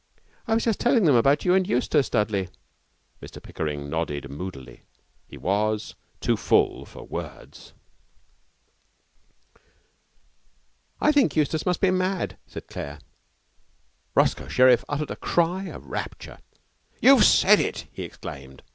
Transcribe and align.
'I 0.47 0.55
was 0.55 0.63
just 0.63 0.79
telling 0.79 1.03
them 1.03 1.13
about 1.13 1.45
you 1.45 1.53
and 1.53 1.69
Eustace, 1.69 2.09
Dudley.' 2.09 2.49
Mr 3.21 3.39
Pickering 3.39 3.87
nodded 3.87 4.31
moodily. 4.31 4.81
He 5.27 5.37
was 5.37 5.93
too 6.19 6.35
full 6.35 6.87
for 6.87 7.03
words. 7.03 7.73
'I 11.01 11.11
think 11.11 11.35
Eustace 11.35 11.67
must 11.67 11.81
be 11.81 11.91
mad,' 11.91 12.35
said 12.47 12.65
Claire. 12.65 12.97
Roscoe 14.15 14.47
Sherriff 14.47 14.83
uttered 14.89 15.11
a 15.11 15.15
cry 15.15 15.65
of 15.65 15.85
rapture. 15.85 16.39
'You've 16.99 17.23
said 17.23 17.59
it!' 17.59 17.85
he 17.91 18.01
exclaimed. 18.01 18.63